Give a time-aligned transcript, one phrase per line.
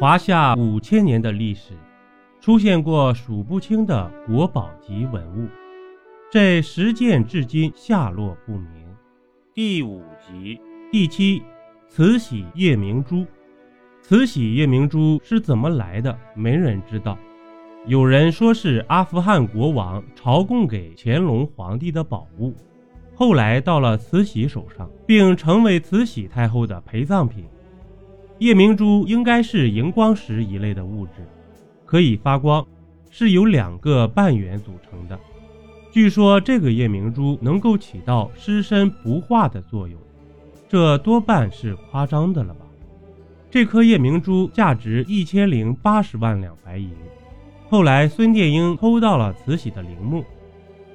[0.00, 1.74] 华夏五千年的历史，
[2.40, 5.46] 出现过数不清的国宝级文物，
[6.30, 8.84] 这十件至今下落不明。
[9.54, 10.60] 第五集
[10.90, 11.42] 第七，
[11.86, 13.24] 慈禧夜明珠。
[14.00, 16.18] 慈禧夜明珠是怎么来的？
[16.34, 17.16] 没人知道。
[17.86, 22.52] 有人说是阿富汗国王朝贡给乾隆皇帝的宝物，
[23.14, 27.44] 后来到了慈禧手上，并成为慈禧太后的陪葬品。
[28.42, 31.24] 夜明珠应该是荧光石一类的物质，
[31.86, 32.66] 可以发光，
[33.08, 35.16] 是由两个半圆组成的。
[35.92, 39.96] 据说这个夜明珠能够起到尸身不化的作用，
[40.68, 42.66] 这多半是夸张的了吧？
[43.48, 46.90] 这颗夜明珠价值一千零八十万两白银。
[47.68, 50.24] 后来，孙殿英偷到了慈禧的陵墓，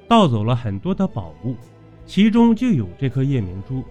[0.06, 1.56] 盗走了很多的宝物，
[2.04, 3.82] 其中就有这颗夜明珠。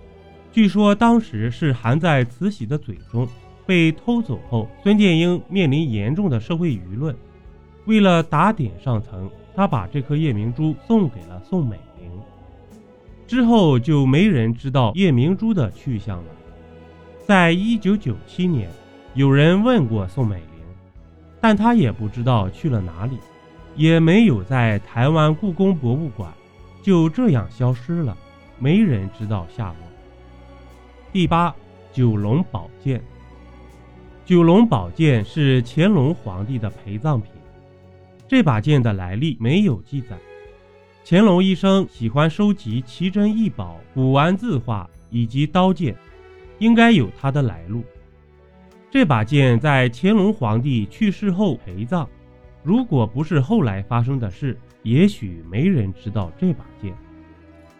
[0.51, 3.27] 据说当时是含在慈禧的嘴中，
[3.67, 7.15] 被偷走后，孙殿英面临严重的社会舆论。
[7.85, 12.09] 为了打点上层，他把这颗夜明珠送给了宋美龄。
[13.27, 16.31] 之后就没人知道夜明珠的去向了。
[17.25, 18.69] 在一九九七年，
[19.13, 20.45] 有人问过宋美龄。
[21.41, 23.17] 但她也不知道去了哪里，
[23.75, 26.31] 也没有在台湾故宫博物馆，
[26.81, 28.17] 就这样消失了，
[28.57, 29.75] 没人知道下落。
[31.11, 31.53] 第八，
[31.91, 33.01] 九龙宝剑。
[34.27, 37.31] 九龙宝剑是乾隆皇帝的陪葬品，
[38.27, 40.17] 这把剑的来历没有记载。
[41.05, 45.95] 乾隆一生喜欢收集奇珍异宝、古玩字画以及刀剑，
[46.59, 47.85] 应该有它的来路。
[48.91, 52.05] 这把剑在乾隆皇帝去世后陪葬，
[52.63, 56.93] 如果不是后来发生的事，也许没人知道这把剑。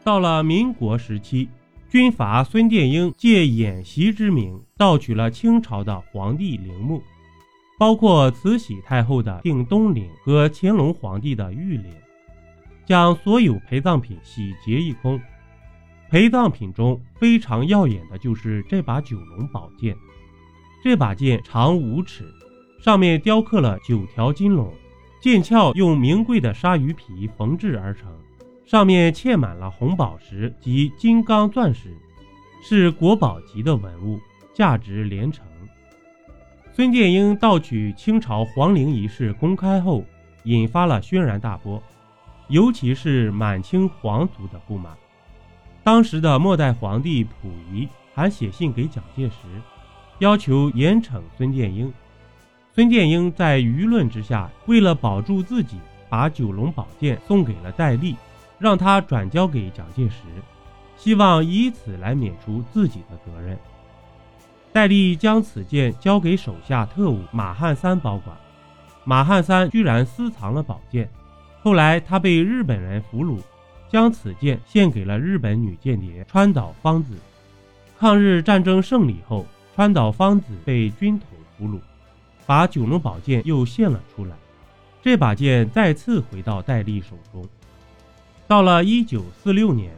[0.02, 1.50] 到了民国时期，
[1.90, 7.02] 军阀孙殿英借演习之名盗取了清朝的皇帝陵墓，
[7.80, 11.92] 包括慈禧太后的定东陵和乾隆皇帝的御陵，
[12.86, 15.20] 将所有陪葬品洗劫一空。
[16.10, 19.98] 陪葬品中非常耀眼的就是这把九龙宝剑。
[20.84, 22.32] 这把剑长五尺，
[22.80, 24.72] 上面雕刻了九条金龙，
[25.20, 28.16] 剑鞘用名贵的鲨鱼皮缝制而成，
[28.64, 31.98] 上面嵌满了红宝石及金刚钻石，
[32.64, 34.20] 是国宝级的文物，
[34.58, 35.46] 价值连城。
[36.74, 40.04] 孙殿英盗取清朝皇陵一事公开后，
[40.46, 41.80] 引发了轩然大波，
[42.48, 44.98] 尤其是满清皇族的不满。
[45.84, 49.36] 当时的末代皇帝溥仪还写信给蒋介石。
[50.18, 51.94] 要求严惩孙殿英。
[52.74, 55.78] 孙殿英在舆论之下，为了保住自己，
[56.10, 58.16] 把九龙宝剑送给了戴笠，
[58.58, 60.24] 让他转交给蒋介石，
[60.96, 63.56] 希望以此来免除自己的责任。
[64.78, 68.38] 戴笠将此剑交给手下特务马汉三保管，
[69.06, 71.10] 马汉三居然私藏了宝剑。
[71.64, 73.40] 后来他被日本人俘虏，
[73.90, 77.16] 将此剑献给了日本女间谍川岛芳子。
[77.98, 79.44] 抗日战争胜利后。
[79.76, 81.28] 川岛芳子被军统
[81.58, 81.80] 俘虏，
[82.46, 84.36] 把九龙宝剑又献了出来。
[85.02, 87.44] 这把剑再次回到戴笠手中。
[88.48, 89.92] 到了一九四六年，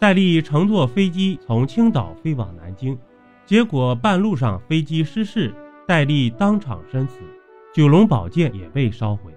[0.00, 2.98] 戴笠乘坐飞机从青岛飞往南京，
[3.46, 5.54] 结果半路上飞机失事，
[5.86, 7.20] 戴笠当场身死，
[7.74, 9.32] 九龙宝剑也被烧毁。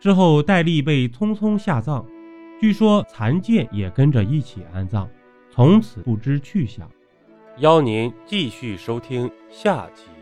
[0.00, 2.04] 之后，戴笠被匆匆下葬，
[2.60, 5.08] 据说残剑也跟着一起安葬，
[5.50, 6.90] 从此不知去向。
[7.58, 10.13] 邀您继续收听下集。